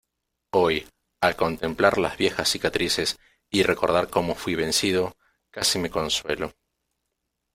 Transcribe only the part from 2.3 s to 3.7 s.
cicatrices y